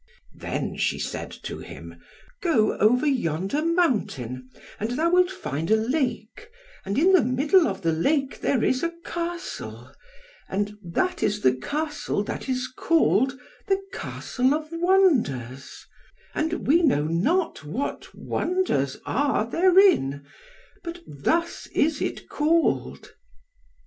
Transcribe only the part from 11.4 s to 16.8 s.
the Castle that is called the Castle of Wonders; and